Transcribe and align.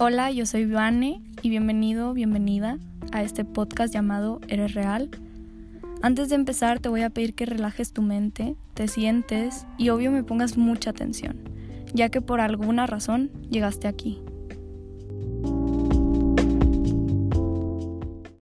Hola, 0.00 0.30
yo 0.30 0.46
soy 0.46 0.64
Vane 0.64 1.20
y 1.42 1.50
bienvenido, 1.50 2.14
bienvenida 2.14 2.78
a 3.10 3.24
este 3.24 3.44
podcast 3.44 3.92
llamado 3.92 4.40
Eres 4.46 4.74
Real. 4.74 5.10
Antes 6.02 6.28
de 6.28 6.36
empezar 6.36 6.78
te 6.78 6.88
voy 6.88 7.02
a 7.02 7.10
pedir 7.10 7.34
que 7.34 7.46
relajes 7.46 7.92
tu 7.92 8.00
mente, 8.00 8.54
te 8.74 8.86
sientes 8.86 9.66
y 9.76 9.88
obvio 9.88 10.12
me 10.12 10.22
pongas 10.22 10.56
mucha 10.56 10.90
atención, 10.90 11.42
ya 11.94 12.10
que 12.10 12.20
por 12.20 12.40
alguna 12.40 12.86
razón 12.86 13.32
llegaste 13.50 13.88
aquí. 13.88 14.22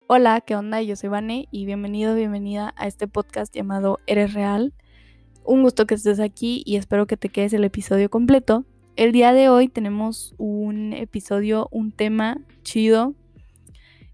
Hola, 0.09 0.41
¿qué 0.41 0.57
onda? 0.57 0.82
Yo 0.82 0.96
soy 0.96 1.09
Vane 1.09 1.46
y 1.52 1.66
bienvenido, 1.66 2.16
bienvenida 2.16 2.75
a 2.77 2.89
este 2.89 3.07
podcast 3.07 3.55
llamado 3.55 4.00
Eres 4.09 4.34
Real. 4.34 4.75
Un 5.45 5.62
gusto 5.62 5.86
que 5.86 5.95
estés 5.95 6.18
aquí 6.18 6.64
y 6.66 6.75
espero 6.75 7.07
que 7.07 7.16
te 7.16 7.29
quedes 7.29 7.52
el 7.52 7.62
episodio 7.62 8.11
completo 8.11 8.65
el 8.97 9.12
día 9.12 9.33
de 9.33 9.48
hoy 9.48 9.69
tenemos 9.69 10.34
un 10.39 10.93
episodio, 10.93 11.69
un 11.71 11.93
tema 11.93 12.39
chido. 12.62 13.15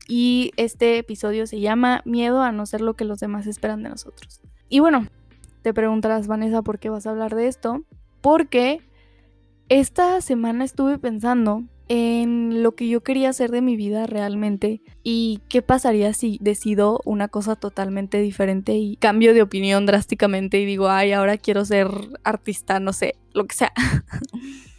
Y 0.08 0.52
este 0.56 0.98
episodio 0.98 1.46
se 1.46 1.60
llama 1.60 2.02
Miedo 2.04 2.42
a 2.42 2.50
no 2.50 2.66
ser 2.66 2.80
lo 2.80 2.94
que 2.94 3.04
los 3.04 3.20
demás 3.20 3.46
esperan 3.46 3.82
de 3.82 3.90
nosotros. 3.90 4.40
Y 4.68 4.80
bueno, 4.80 5.06
te 5.62 5.72
preguntarás, 5.72 6.26
Vanessa, 6.26 6.62
¿por 6.62 6.78
qué 6.78 6.90
vas 6.90 7.06
a 7.06 7.10
hablar 7.10 7.34
de 7.34 7.46
esto? 7.46 7.84
Porque 8.20 8.80
esta 9.68 10.20
semana 10.20 10.64
estuve 10.64 10.98
pensando 10.98 11.64
en 11.88 12.62
lo 12.62 12.76
que 12.76 12.88
yo 12.88 13.02
quería 13.02 13.30
hacer 13.30 13.50
de 13.50 13.62
mi 13.62 13.76
vida 13.76 14.06
realmente 14.06 14.80
y 15.02 15.40
qué 15.48 15.60
pasaría 15.60 16.12
si 16.12 16.38
decido 16.40 17.00
una 17.04 17.26
cosa 17.26 17.56
totalmente 17.56 18.20
diferente 18.20 18.74
y 18.74 18.96
cambio 18.96 19.34
de 19.34 19.42
opinión 19.42 19.86
drásticamente 19.86 20.60
y 20.60 20.64
digo, 20.64 20.88
ay, 20.88 21.12
ahora 21.12 21.36
quiero 21.36 21.64
ser 21.64 21.88
artista, 22.22 22.78
no 22.78 22.92
sé, 22.92 23.16
lo 23.32 23.44
que 23.46 23.56
sea. 23.56 23.72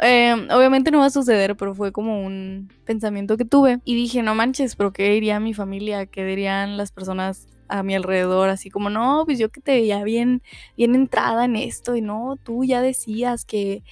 Em, 0.00 0.48
obviamente 0.50 0.90
no 0.90 1.00
va 1.00 1.06
a 1.06 1.10
suceder, 1.10 1.56
pero 1.56 1.74
fue 1.74 1.90
como 1.90 2.24
un 2.24 2.70
pensamiento 2.84 3.36
que 3.36 3.44
tuve. 3.44 3.80
Y 3.84 3.94
dije, 3.96 4.22
no 4.22 4.34
manches, 4.34 4.76
pero 4.76 4.92
¿qué 4.92 5.10
diría 5.10 5.40
mi 5.40 5.54
familia? 5.54 6.06
¿Qué 6.06 6.24
dirían 6.24 6.76
las 6.76 6.92
personas 6.92 7.46
a 7.68 7.82
mi 7.82 7.94
alrededor? 7.96 8.48
Así 8.48 8.70
como, 8.70 8.90
no, 8.90 9.24
pues 9.26 9.38
yo 9.38 9.50
que 9.50 9.60
te 9.60 9.72
veía 9.72 10.04
bien, 10.04 10.42
bien 10.76 10.94
entrada 10.94 11.44
en 11.44 11.56
esto. 11.56 11.96
Y 11.96 12.00
no, 12.00 12.38
tú 12.42 12.64
ya 12.64 12.80
decías 12.80 13.44
que, 13.44 13.82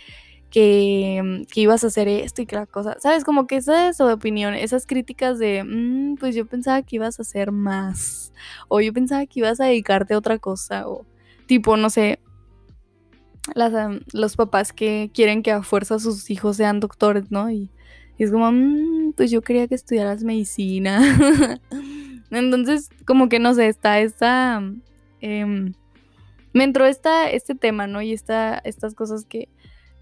que, 0.50 1.44
que 1.52 1.60
ibas 1.60 1.82
a 1.84 1.88
hacer 1.88 2.08
esto 2.08 2.42
y 2.42 2.46
que 2.46 2.56
la 2.56 2.66
cosa. 2.66 2.96
¿Sabes? 3.00 3.24
Como 3.24 3.46
que 3.48 3.56
esa 3.56 3.88
es 3.88 3.96
su 3.96 4.04
opinión, 4.04 4.54
esas 4.54 4.86
críticas 4.86 5.38
de, 5.40 5.64
mm, 5.64 6.16
pues 6.16 6.34
yo 6.36 6.46
pensaba 6.46 6.82
que 6.82 6.96
ibas 6.96 7.18
a 7.18 7.22
hacer 7.22 7.50
más. 7.52 8.32
O 8.68 8.80
yo 8.80 8.92
pensaba 8.92 9.26
que 9.26 9.40
ibas 9.40 9.60
a 9.60 9.66
dedicarte 9.66 10.14
a 10.14 10.18
otra 10.18 10.38
cosa. 10.38 10.88
O 10.88 11.04
tipo, 11.46 11.76
no 11.76 11.90
sé, 11.90 12.20
los 14.12 14.36
papás 14.36 14.72
que 14.72 15.10
quieren 15.14 15.42
que 15.42 15.52
a 15.52 15.62
fuerza 15.62 15.98
sus 15.98 16.30
hijos 16.30 16.56
sean 16.56 16.80
doctores, 16.80 17.30
¿no? 17.30 17.50
Y, 17.50 17.70
es 18.18 18.30
como, 18.30 18.50
mm, 18.50 19.12
pues 19.14 19.30
yo 19.30 19.42
quería 19.42 19.68
que 19.68 19.74
estudiaras 19.74 20.22
medicina. 20.22 21.00
Entonces, 22.30 22.88
como 23.04 23.28
que 23.28 23.38
no 23.38 23.54
sé, 23.54 23.68
está 23.68 24.00
esta... 24.00 24.62
Em, 25.20 25.74
me 26.54 26.64
entró 26.64 26.86
esta, 26.86 27.28
este 27.30 27.54
tema, 27.54 27.86
¿no? 27.86 28.00
Y 28.00 28.12
esta, 28.12 28.58
estas 28.64 28.94
cosas 28.94 29.26
que, 29.26 29.50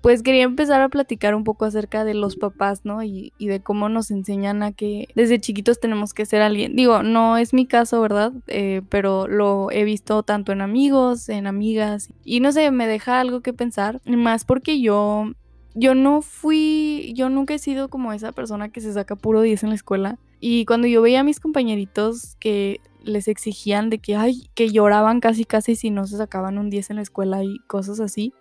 pues 0.04 0.22
quería 0.22 0.42
empezar 0.42 0.82
a 0.82 0.90
platicar 0.90 1.34
un 1.34 1.44
poco 1.44 1.64
acerca 1.64 2.04
de 2.04 2.12
los 2.12 2.36
papás, 2.36 2.84
¿no? 2.84 3.02
Y, 3.02 3.32
de 3.38 3.60
cómo 3.62 3.88
nos 3.88 4.10
enseñan 4.10 4.62
a 4.62 4.70
que 4.70 5.08
desde 5.14 5.40
chiquitos 5.40 5.80
tenemos 5.80 6.12
que 6.12 6.26
ser 6.26 6.42
alguien. 6.42 6.76
Digo, 6.76 7.02
no 7.02 7.38
es 7.38 7.54
mi 7.54 7.64
caso, 7.64 8.02
¿verdad? 8.02 8.34
Eh, 8.46 8.82
pero 8.90 9.26
lo 9.26 9.70
he 9.70 9.84
visto 9.84 10.22
tanto 10.22 10.52
en 10.52 10.60
amigos, 10.60 11.30
en 11.30 11.46
amigas. 11.46 12.10
Y 12.22 12.40
no 12.40 12.52
sé, 12.52 12.70
me 12.70 12.86
deja 12.86 13.18
algo 13.18 13.40
que 13.40 13.54
pensar. 13.54 14.02
Más 14.04 14.44
porque 14.44 14.78
yo, 14.78 15.32
yo 15.74 15.94
no 15.94 16.20
fui, 16.20 17.14
yo 17.16 17.30
nunca 17.30 17.54
he 17.54 17.58
sido 17.58 17.88
como 17.88 18.12
esa 18.12 18.32
persona 18.32 18.68
que 18.68 18.82
se 18.82 18.92
saca 18.92 19.16
puro 19.16 19.40
10 19.40 19.62
en 19.62 19.68
la 19.70 19.74
escuela. 19.74 20.18
Y 20.38 20.66
cuando 20.66 20.86
yo 20.86 21.00
veía 21.00 21.20
a 21.20 21.24
mis 21.24 21.40
compañeritos 21.40 22.36
que 22.40 22.82
les 23.04 23.26
exigían 23.26 23.88
de 23.88 24.00
que, 24.00 24.16
ay, 24.16 24.50
que 24.54 24.68
lloraban 24.68 25.20
casi 25.20 25.46
casi 25.46 25.76
si 25.76 25.88
no 25.88 26.06
se 26.06 26.18
sacaban 26.18 26.58
un 26.58 26.68
10 26.68 26.90
en 26.90 26.96
la 26.96 27.02
escuela 27.02 27.42
y 27.42 27.58
cosas 27.68 28.00
así 28.00 28.34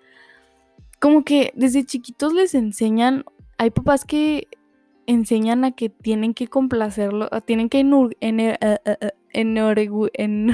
como 1.04 1.26
que 1.26 1.52
desde 1.54 1.84
chiquitos 1.84 2.32
les 2.32 2.56
enseñan, 2.56 3.26
hay 3.58 3.72
papás 3.72 4.06
que 4.06 4.48
enseñan 5.06 5.66
a 5.66 5.72
que 5.72 5.90
tienen 5.90 6.34
que 6.34 6.48
complacerlo, 6.48 7.28
tienen 7.46 7.68
que 7.68 7.82
eh, 7.82 8.58
eh, 8.62 8.78
eh, 8.86 9.12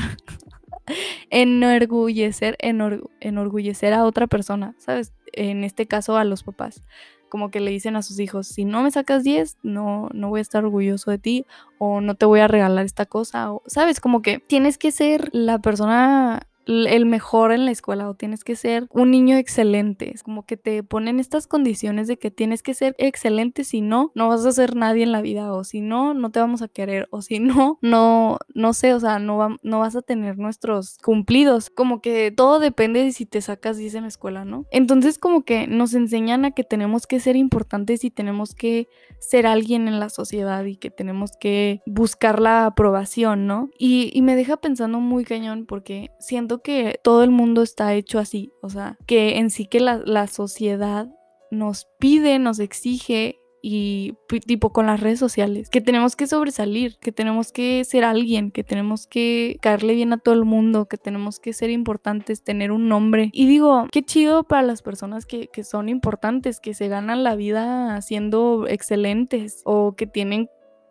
enorgullecer, 1.30 2.58
enorgullecer 2.60 3.94
a 3.94 4.06
otra 4.06 4.26
persona, 4.26 4.74
¿sabes? 4.80 5.14
En 5.34 5.64
este 5.64 5.86
caso 5.86 6.18
a 6.18 6.24
los 6.24 6.42
papás. 6.42 6.82
Como 7.30 7.52
que 7.52 7.60
le 7.60 7.70
dicen 7.70 7.96
a 7.96 8.02
sus 8.02 8.20
hijos, 8.20 8.48
si 8.48 8.66
no 8.66 8.82
me 8.82 8.90
sacas 8.90 9.24
10, 9.24 9.60
no, 9.62 10.10
no 10.16 10.30
voy 10.30 10.40
a 10.40 10.42
estar 10.42 10.66
orgulloso 10.66 11.12
de 11.12 11.20
ti 11.20 11.46
o 11.78 12.02
no 12.02 12.16
te 12.16 12.26
voy 12.26 12.40
a 12.40 12.48
regalar 12.48 12.86
esta 12.86 13.06
cosa. 13.06 13.54
O, 13.54 13.62
¿Sabes? 13.68 14.00
Como 14.00 14.24
que 14.24 14.40
tienes 14.40 14.80
que 14.80 14.92
ser 14.92 15.30
la 15.32 15.60
persona 15.60 16.49
el 16.70 17.06
mejor 17.06 17.52
en 17.52 17.66
la 17.66 17.72
escuela 17.72 18.10
o 18.10 18.14
tienes 18.14 18.44
que 18.44 18.56
ser 18.56 18.88
un 18.92 19.12
niño 19.12 19.38
excelente. 19.38 20.14
Como 20.24 20.46
que 20.46 20.58
te 20.58 20.84
ponen 20.84 21.20
estas 21.20 21.48
condiciones 21.48 22.08
de 22.08 22.18
que 22.18 22.32
tienes 22.32 22.64
que 22.64 22.74
ser 22.74 22.96
excelente, 22.98 23.64
si 23.64 23.82
no, 23.82 24.12
no 24.16 24.30
vas 24.30 24.46
a 24.46 24.52
ser 24.52 24.76
nadie 24.76 25.04
en 25.04 25.12
la 25.12 25.22
vida 25.22 25.52
o 25.54 25.64
si 25.64 25.82
no, 25.82 26.14
no 26.14 26.32
te 26.32 26.40
vamos 26.40 26.62
a 26.62 26.68
querer 26.68 27.08
o 27.12 27.22
si 27.22 27.40
no, 27.40 27.80
no, 27.82 28.38
no 28.54 28.74
sé, 28.74 28.94
o 28.94 29.00
sea, 29.00 29.20
no, 29.20 29.58
no 29.64 29.80
vas 29.80 29.96
a 29.96 30.02
tener 30.02 30.38
nuestros 30.38 30.98
cumplidos. 31.00 31.70
Como 31.70 32.02
que 32.02 32.32
todo 32.32 32.60
depende 32.60 33.04
de 33.04 33.12
si 33.12 33.26
te 33.26 33.42
sacas 33.42 33.78
10 33.78 33.96
en 33.96 34.02
la 34.04 34.08
escuela, 34.10 34.46
¿no? 34.46 34.66
Entonces 34.72 35.18
como 35.18 35.44
que 35.44 35.68
nos 35.68 35.94
enseñan 35.94 36.46
a 36.46 36.52
que 36.52 36.64
tenemos 36.64 37.08
que 37.08 37.20
ser 37.20 37.36
importantes 37.36 38.04
y 38.04 38.12
tenemos 38.12 38.54
que 38.54 38.88
ser 39.20 39.48
alguien 39.48 39.88
en 39.88 40.00
la 40.00 40.10
sociedad 40.10 40.64
y 40.66 40.78
que 40.78 40.92
tenemos 40.92 41.32
que 41.40 41.82
buscar 41.86 42.40
la 42.40 42.66
aprobación, 42.66 43.48
¿no? 43.48 43.70
Y, 43.78 44.12
y 44.14 44.22
me 44.22 44.36
deja 44.36 44.58
pensando 44.58 45.00
muy 45.00 45.26
cañón 45.26 45.66
porque 45.66 46.12
siento 46.20 46.59
que 46.62 47.00
todo 47.04 47.24
el 47.24 47.32
mundo 47.32 47.62
está 47.62 47.94
hecho 47.94 48.20
así, 48.20 48.52
o 48.62 48.70
sea, 48.70 48.98
que 49.06 49.38
en 49.38 49.50
sí 49.50 49.66
que 49.66 49.80
la, 49.80 50.02
la 50.06 50.28
sociedad 50.28 51.08
nos 51.52 51.88
pide, 52.00 52.40
nos 52.40 52.60
exige 52.60 53.40
y 53.62 54.14
tipo 54.46 54.72
con 54.72 54.86
las 54.86 55.00
redes 55.00 55.20
sociales, 55.20 55.70
que 55.70 55.82
tenemos 55.82 56.16
que 56.16 56.28
sobresalir, 56.28 56.98
que 57.00 57.12
tenemos 57.12 57.52
que 57.52 57.84
ser 57.84 58.04
alguien, 58.04 58.52
que 58.52 58.64
tenemos 58.64 59.08
que 59.08 59.58
caerle 59.62 59.96
bien 59.96 60.14
a 60.14 60.18
todo 60.18 60.36
el 60.36 60.46
mundo, 60.46 60.88
que 60.88 60.98
tenemos 60.98 61.40
que 61.40 61.54
ser 61.54 61.70
importantes, 61.70 62.44
tener 62.44 62.72
un 62.72 62.88
nombre. 62.88 63.30
Y 63.34 63.48
digo, 63.48 63.88
qué 63.92 64.04
chido 64.04 64.44
para 64.44 64.64
las 64.64 64.82
personas 64.82 65.26
que, 65.26 65.48
que 65.48 65.64
son 65.64 65.90
importantes, 65.90 66.60
que 66.60 66.74
se 66.74 66.88
ganan 66.88 67.24
la 67.24 67.36
vida 67.36 68.02
siendo 68.02 68.66
excelentes 68.68 69.62
o 69.66 69.96
que 69.96 70.08
tienen 70.08 70.50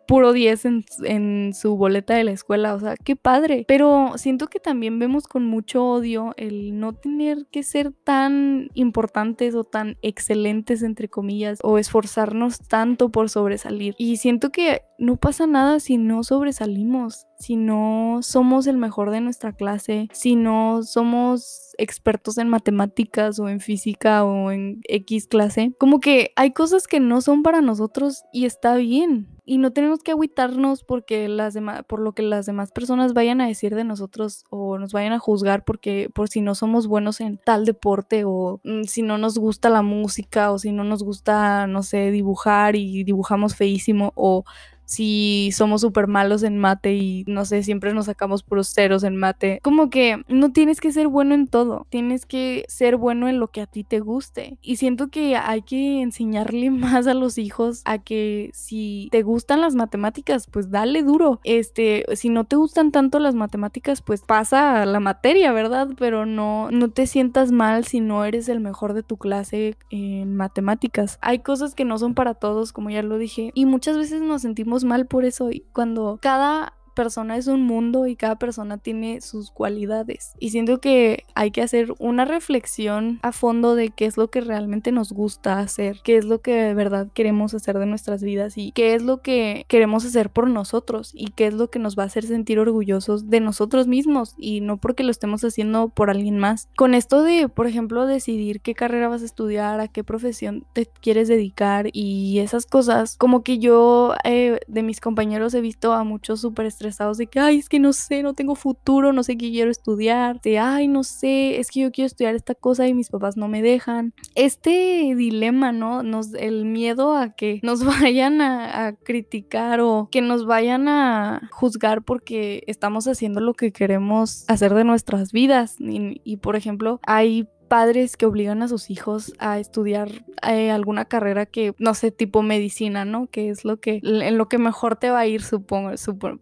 puro 0.09 0.33
10 0.33 0.65
en, 1.03 1.53
su 1.53 1.77
boleta 1.77 2.15
de 2.15 2.23
la 2.23 2.31
escuela, 2.31 2.73
o 2.73 2.79
sea, 2.79 2.95
qué 2.97 3.15
padre. 3.15 3.63
Pero 3.67 4.13
siento 4.15 4.47
que 4.47 4.59
también 4.59 4.97
vemos 4.97 5.27
con 5.27 5.45
mucho 5.45 5.85
odio 5.85 6.33
el 6.35 6.79
no 6.79 6.93
tener 6.93 7.45
que 7.51 7.61
ser 7.61 7.91
tan 7.91 8.71
importantes 8.73 9.53
o 9.53 9.65
tan 9.65 9.97
excelentes, 10.01 10.81
entre 10.81 11.09
comillas, 11.09 11.59
o 11.61 11.77
esforzarnos 11.77 12.57
tanto 12.57 13.09
por 13.09 13.29
sobresalir. 13.29 13.93
Y 13.99 14.17
siento 14.17 14.49
que 14.49 14.81
no 14.97 15.17
pasa 15.17 15.45
nada 15.45 15.79
si 15.79 15.97
no 15.97 16.23
sobresalimos, 16.23 17.27
si 17.39 17.55
no 17.55 18.19
somos 18.21 18.67
el 18.67 18.77
mejor 18.77 19.11
de 19.11 19.21
nuestra 19.21 19.53
clase, 19.53 20.09
si 20.11 20.35
no 20.35 20.83
somos 20.83 21.73
expertos 21.77 22.37
en 22.37 22.49
matemáticas 22.49 23.39
o 23.39 23.47
en 23.47 23.61
física 23.61 24.25
o 24.25 24.51
en 24.51 24.81
X 24.83 25.27
clase. 25.27 25.73
Como 25.79 26.01
que 26.01 26.31
hay 26.35 26.51
cosas 26.51 26.85
que 26.85 26.99
no 26.99 27.21
son 27.21 27.41
para 27.41 27.61
nosotros 27.61 28.23
y 28.33 28.45
está 28.45 28.75
bien 28.75 29.39
y 29.45 29.57
no 29.57 29.71
tenemos 29.71 30.03
que 30.03 30.11
agüitarnos 30.11 30.83
porque 30.83 31.27
las 31.27 31.57
por 31.87 32.01
lo 32.01 32.11
que 32.11 32.21
las 32.21 32.45
demás 32.45 32.71
personas 32.71 33.13
vayan 33.13 33.41
a 33.41 33.47
decir 33.47 33.73
de 33.73 33.83
nosotros 33.83 34.43
o 34.51 34.77
nos 34.77 34.91
vayan 34.91 35.13
a 35.13 35.19
juzgar 35.19 35.63
porque 35.63 36.07
por 36.13 36.27
si 36.27 36.41
no 36.41 36.53
somos 36.53 36.85
buenos 36.85 37.19
en 37.19 37.37
tal 37.37 37.65
deporte 37.65 38.25
o 38.25 38.59
mm, 38.63 38.83
si 38.83 39.01
no 39.01 39.17
nos 39.17 39.39
gusta 39.39 39.69
la 39.69 39.81
música 39.81 40.51
o 40.51 40.59
si 40.59 40.71
no 40.71 40.83
nos 40.83 41.01
gusta, 41.01 41.65
no 41.65 41.81
sé, 41.81 42.11
dibujar 42.11 42.75
y 42.75 43.03
dibujamos 43.03 43.55
feísimo 43.55 44.11
o 44.15 44.43
si 44.89 45.51
somos 45.53 45.81
súper 45.81 46.07
malos 46.07 46.41
en 46.41 46.57
mate 46.57 46.95
y 46.95 47.23
no 47.27 47.45
sé, 47.45 47.61
siempre 47.61 47.93
nos 47.93 48.07
sacamos 48.07 48.41
puros 48.41 48.73
ceros 48.73 49.03
en 49.03 49.17
mate. 49.17 49.59
Como 49.61 49.91
que 49.91 50.23
no 50.27 50.51
tienes 50.51 50.81
que 50.81 50.91
ser 50.91 51.07
bueno 51.07 51.35
en 51.35 51.45
todo, 51.45 51.85
tienes 51.91 52.25
que 52.25 52.65
ser 52.67 52.97
bueno 52.97 53.29
en 53.29 53.39
lo 53.39 53.49
que 53.49 53.61
a 53.61 53.67
ti 53.67 53.83
te 53.83 53.99
guste. 53.99 54.57
Y 54.63 54.77
siento 54.77 55.09
que 55.09 55.35
hay 55.35 55.61
que 55.61 56.01
enseñarle 56.01 56.71
más 56.71 57.05
a 57.05 57.13
los 57.13 57.37
hijos 57.37 57.83
a 57.85 57.99
que 57.99 58.49
si 58.55 59.09
te 59.11 59.21
gustan 59.21 59.61
las 59.61 59.75
matemáticas, 59.75 60.47
pues 60.47 60.71
dale 60.71 61.03
duro. 61.03 61.39
Este, 61.43 62.05
si 62.15 62.29
no 62.29 62.45
te 62.45 62.55
gustan 62.55 62.91
tanto 62.91 63.19
las 63.19 63.35
matemáticas, 63.35 64.01
pues 64.01 64.21
pasa 64.21 64.81
a 64.81 64.85
la 64.87 64.99
materia, 64.99 65.51
¿verdad? 65.51 65.89
Pero 65.99 66.25
no, 66.25 66.71
no 66.71 66.89
te 66.89 67.05
sientas 67.05 67.51
mal 67.51 67.85
si 67.85 68.01
no 68.01 68.25
eres 68.25 68.49
el 68.49 68.59
mejor 68.59 68.93
de 68.93 69.03
tu 69.03 69.17
clase 69.17 69.77
en 69.91 70.35
matemáticas. 70.35 71.19
Hay 71.21 71.39
cosas 71.39 71.75
que 71.75 71.85
no 71.85 71.99
son 71.99 72.15
para 72.15 72.33
todos, 72.33 72.73
como 72.73 72.89
ya 72.89 73.03
lo 73.03 73.19
dije, 73.19 73.51
y 73.53 73.67
muchas 73.67 73.95
veces 73.95 74.23
nos 74.23 74.41
sentimos 74.41 74.78
mal 74.83 75.07
por 75.07 75.25
eso 75.25 75.51
y 75.51 75.61
cuando 75.73 76.19
cada 76.21 76.73
persona 76.99 77.37
es 77.37 77.47
un 77.47 77.61
mundo 77.61 78.07
y 78.07 78.17
cada 78.17 78.35
persona 78.35 78.77
tiene 78.77 79.21
sus 79.21 79.51
cualidades. 79.51 80.33
Y 80.37 80.49
siento 80.49 80.81
que 80.81 81.23
hay 81.33 81.51
que 81.51 81.61
hacer 81.61 81.93
una 81.97 82.25
reflexión 82.25 83.21
a 83.21 83.31
fondo 83.31 83.75
de 83.75 83.89
qué 83.89 84.03
es 84.05 84.17
lo 84.17 84.29
que 84.29 84.41
realmente 84.41 84.91
nos 84.91 85.13
gusta 85.13 85.59
hacer, 85.59 86.01
qué 86.03 86.17
es 86.17 86.25
lo 86.25 86.41
que 86.41 86.55
de 86.55 86.73
verdad 86.73 87.07
queremos 87.13 87.53
hacer 87.53 87.79
de 87.79 87.85
nuestras 87.85 88.21
vidas 88.21 88.57
y 88.57 88.73
qué 88.73 88.95
es 88.95 89.03
lo 89.03 89.21
que 89.21 89.63
queremos 89.69 90.03
hacer 90.03 90.29
por 90.29 90.49
nosotros 90.49 91.11
y 91.13 91.27
qué 91.27 91.47
es 91.47 91.53
lo 91.53 91.69
que 91.69 91.79
nos 91.79 91.97
va 91.97 92.03
a 92.03 92.07
hacer 92.07 92.25
sentir 92.25 92.59
orgullosos 92.59 93.29
de 93.29 93.39
nosotros 93.39 93.87
mismos 93.87 94.35
y 94.37 94.59
no 94.59 94.75
porque 94.75 95.05
lo 95.05 95.11
estemos 95.11 95.41
haciendo 95.45 95.87
por 95.87 96.09
alguien 96.09 96.37
más. 96.37 96.67
Con 96.75 96.95
esto 96.95 97.23
de, 97.23 97.47
por 97.47 97.65
ejemplo, 97.65 98.07
decidir 98.07 98.59
qué 98.59 98.75
carrera 98.75 99.07
vas 99.07 99.21
a 99.21 99.25
estudiar, 99.25 99.79
a 99.79 99.87
qué 99.87 100.03
profesión 100.03 100.65
te 100.73 100.85
quieres 100.99 101.29
dedicar 101.29 101.87
y 101.93 102.39
esas 102.39 102.65
cosas, 102.65 103.15
como 103.15 103.41
que 103.41 103.57
yo 103.57 104.15
eh, 104.25 104.59
de 104.67 104.83
mis 104.83 104.99
compañeros 104.99 105.53
he 105.53 105.61
visto 105.61 105.93
a 105.93 106.03
muchos 106.03 106.41
súper 106.41 106.65
estresados 106.65 106.88
de 107.17 107.27
que, 107.27 107.39
ay, 107.39 107.59
es 107.59 107.69
que 107.69 107.79
no 107.79 107.93
sé, 107.93 108.23
no 108.23 108.33
tengo 108.33 108.55
futuro, 108.55 109.13
no 109.13 109.23
sé 109.23 109.37
qué 109.37 109.51
quiero 109.51 109.71
estudiar, 109.71 110.41
de, 110.41 110.59
ay, 110.59 110.87
no 110.87 111.03
sé, 111.03 111.59
es 111.59 111.69
que 111.71 111.81
yo 111.81 111.91
quiero 111.91 112.07
estudiar 112.07 112.35
esta 112.35 112.55
cosa 112.55 112.87
y 112.87 112.93
mis 112.93 113.09
papás 113.09 113.37
no 113.37 113.47
me 113.47 113.61
dejan. 113.61 114.13
Este 114.35 115.13
dilema, 115.15 115.71
¿no? 115.71 116.03
Nos, 116.03 116.33
el 116.33 116.65
miedo 116.65 117.15
a 117.15 117.29
que 117.35 117.59
nos 117.63 117.83
vayan 117.85 118.41
a, 118.41 118.95
criticar 119.03 119.81
o 119.81 120.09
que 120.11 120.21
nos 120.21 120.45
vayan 120.45 120.87
a 120.87 121.49
juzgar 121.51 122.03
porque 122.03 122.63
estamos 122.67 123.07
haciendo 123.07 123.39
lo 123.39 123.53
que 123.53 123.71
queremos 123.71 124.45
hacer 124.47 124.73
de 124.73 124.83
nuestras 124.83 125.31
vidas. 125.31 125.75
Y 125.79 126.37
por 126.37 126.55
ejemplo, 126.55 126.99
hay 127.05 127.47
padres 127.69 128.17
que 128.17 128.25
obligan 128.25 128.61
a 128.63 128.67
sus 128.67 128.89
hijos 128.89 129.33
a 129.37 129.59
estudiar 129.59 130.25
eh, 130.47 130.71
alguna 130.71 131.05
carrera 131.05 131.45
que, 131.45 131.73
no 131.77 131.93
sé, 131.93 132.11
tipo 132.11 132.41
medicina, 132.41 133.05
¿no? 133.05 133.27
Que 133.27 133.49
es 133.49 133.63
lo 133.63 133.77
que, 133.77 133.99
lo 134.01 134.49
que 134.49 134.57
mejor 134.57 134.95
te 134.95 135.11
va 135.11 135.19
a 135.19 135.27
ir, 135.27 135.41
supongo, 135.43 135.91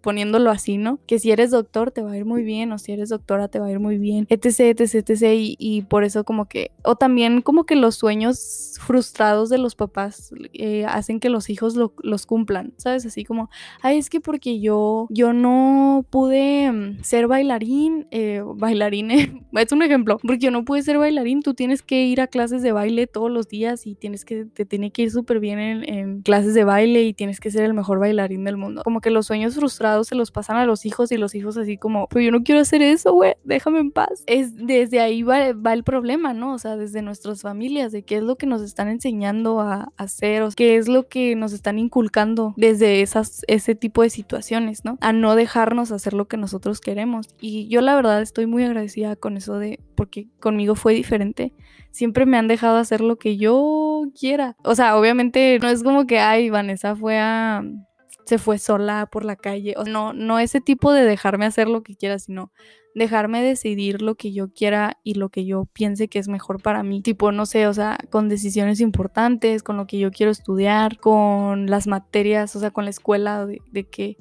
poniéndolo 0.01 0.49
así, 0.49 0.77
¿no? 0.77 0.99
Que 1.05 1.19
si 1.19 1.31
eres 1.31 1.51
doctor 1.51 1.91
te 1.91 2.01
va 2.01 2.11
a 2.11 2.17
ir 2.17 2.25
muy 2.25 2.43
bien, 2.43 2.71
o 2.71 2.79
si 2.79 2.93
eres 2.93 3.09
doctora 3.09 3.49
te 3.49 3.59
va 3.59 3.67
a 3.67 3.71
ir 3.71 3.79
muy 3.79 3.97
bien, 3.97 4.25
etc, 4.29 4.79
etc, 4.79 5.09
etc. 5.09 5.23
Y, 5.59 5.81
por 5.89 6.03
eso 6.03 6.23
como 6.23 6.45
que, 6.45 6.71
o 6.83 6.95
también 6.95 7.41
como 7.41 7.65
que 7.65 7.75
los 7.75 7.95
sueños 7.95 8.75
frustrados 8.81 9.49
de 9.49 9.57
los 9.57 9.75
papás 9.75 10.31
eh, 10.53 10.85
hacen 10.85 11.19
que 11.19 11.29
los 11.29 11.49
hijos 11.49 11.75
los 11.75 12.25
cumplan, 12.25 12.73
¿sabes? 12.77 13.05
Así 13.05 13.25
como, 13.25 13.49
ay, 13.81 13.97
es 13.97 14.09
que 14.09 14.21
porque 14.21 14.59
yo, 14.59 15.07
yo 15.09 15.33
no 15.33 16.05
pude 16.09 16.71
mm, 16.71 17.03
ser 17.03 17.27
bailarín, 17.27 18.07
eh, 18.11 18.41
bailarín, 18.45 19.11
es 19.51 19.71
un 19.73 19.81
ejemplo, 19.81 20.19
porque 20.21 20.39
yo 20.39 20.51
no 20.51 20.63
pude 20.63 20.83
ser 20.83 20.97
bailarín 20.97 21.16
tú 21.43 21.53
tienes 21.53 21.81
que 21.81 22.05
ir 22.05 22.21
a 22.21 22.27
clases 22.27 22.61
de 22.61 22.71
baile 22.71 23.07
todos 23.07 23.31
los 23.31 23.47
días 23.47 23.85
y 23.85 23.95
tienes 23.95 24.25
que, 24.25 24.45
te 24.45 24.65
tiene 24.65 24.91
que 24.91 25.03
ir 25.03 25.11
súper 25.11 25.39
bien 25.39 25.59
en, 25.59 26.21
clases 26.21 26.53
de 26.53 26.63
baile 26.63 27.03
y 27.03 27.13
tienes 27.13 27.39
que 27.39 27.51
ser 27.51 27.63
el 27.63 27.73
mejor 27.73 27.99
bailarín 27.99 28.43
del 28.43 28.57
mundo. 28.57 28.81
Como 28.83 29.01
que 29.01 29.09
los 29.09 29.27
sueños 29.27 29.55
frustrados 29.55 30.07
se 30.07 30.15
los 30.15 30.31
pasan 30.31 30.57
a 30.57 30.65
los 30.65 30.85
hijos 30.85 31.11
y 31.11 31.17
los 31.17 31.35
hijos 31.35 31.57
así 31.57 31.77
como, 31.77 32.07
pero 32.07 32.21
yo 32.21 32.31
no 32.31 32.43
quiero 32.43 32.61
hacer 32.61 32.81
eso, 32.81 33.13
güey, 33.13 33.35
déjame 33.43 33.79
en 33.79 33.91
paz. 33.91 34.23
Es 34.25 34.55
desde 34.55 34.99
ahí 34.99 35.23
va, 35.23 35.47
el 35.47 35.83
problema, 35.83 36.33
¿no? 36.33 36.53
O 36.53 36.59
sea, 36.59 36.75
desde 36.77 37.01
nuestras 37.01 37.41
familias, 37.41 37.91
de 37.91 38.03
qué 38.03 38.17
es 38.17 38.23
lo 38.23 38.35
que 38.35 38.47
nos 38.47 38.61
están 38.61 38.87
enseñando 38.87 39.59
a, 39.59 39.91
hacer, 39.97 40.43
o 40.43 40.49
qué 40.55 40.77
es 40.77 40.87
lo 40.87 41.07
que 41.07 41.35
nos 41.35 41.53
están 41.53 41.79
inculcando 41.79 42.53
desde 42.57 43.01
esas, 43.01 43.43
ese 43.47 43.75
tipo 43.75 44.01
de 44.01 44.09
situaciones, 44.09 44.85
¿no? 44.85 44.97
A 45.01 45.13
no 45.13 45.35
dejarnos 45.35 45.91
hacer 45.91 46.13
lo 46.13 46.27
que 46.27 46.37
nosotros 46.37 46.81
queremos. 46.81 47.27
Y 47.39 47.67
yo 47.67 47.81
la 47.81 47.95
verdad 47.95 48.21
estoy 48.21 48.45
muy 48.45 48.63
agradecida 48.63 49.15
con 49.15 49.37
eso 49.37 49.59
de, 49.59 49.79
porque 49.97 50.29
conmigo 50.39 50.75
fue 50.75 50.93
diferente, 50.93 51.53
siempre 51.91 52.25
me 52.25 52.37
han 52.37 52.47
dejado 52.47 52.77
hacer 52.77 53.01
lo 53.01 53.17
que 53.17 53.35
yo 53.35 54.03
quiera. 54.17 54.55
O 54.63 54.75
sea, 54.75 54.95
obviamente 54.95 55.59
no 55.61 55.67
es 55.67 55.83
como 55.83 56.07
que, 56.07 56.19
ay, 56.19 56.49
Vanessa 56.49 56.95
fue 56.95 57.19
a 57.19 57.63
se 58.27 58.37
fue 58.37 58.57
sola 58.59 59.07
por 59.11 59.25
la 59.25 59.35
calle. 59.37 59.73
O 59.77 59.85
no, 59.85 60.13
no 60.13 60.39
ese 60.39 60.61
tipo 60.61 60.91
de 60.91 61.03
dejarme 61.03 61.45
hacer 61.45 61.69
lo 61.69 61.81
que 61.81 61.95
quiera, 61.95 62.19
sino 62.19 62.51
dejarme 62.93 63.41
decidir 63.41 64.01
lo 64.01 64.15
que 64.15 64.33
yo 64.33 64.51
quiera 64.51 64.97
y 65.03 65.13
lo 65.13 65.29
que 65.29 65.45
yo 65.45 65.65
piense 65.71 66.09
que 66.09 66.19
es 66.19 66.27
mejor 66.27 66.61
para 66.61 66.83
mí. 66.83 67.01
Tipo, 67.01 67.31
no 67.31 67.45
sé, 67.45 67.67
o 67.67 67.73
sea, 67.73 67.97
con 68.09 68.27
decisiones 68.27 68.81
importantes, 68.81 69.63
con 69.63 69.77
lo 69.77 69.87
que 69.87 69.99
yo 69.99 70.11
quiero 70.11 70.31
estudiar, 70.31 70.99
con 70.99 71.67
las 71.67 71.87
materias, 71.87 72.55
o 72.55 72.59
sea, 72.59 72.71
con 72.71 72.83
la 72.83 72.89
escuela, 72.89 73.45
de, 73.45 73.61
de 73.71 73.87
que 73.87 74.17